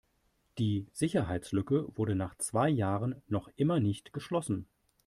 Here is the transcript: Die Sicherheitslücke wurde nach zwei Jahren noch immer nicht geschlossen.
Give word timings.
Die 0.57 0.87
Sicherheitslücke 0.93 1.95
wurde 1.95 2.15
nach 2.15 2.33
zwei 2.39 2.69
Jahren 2.69 3.21
noch 3.27 3.51
immer 3.55 3.79
nicht 3.79 4.13
geschlossen. 4.13 4.65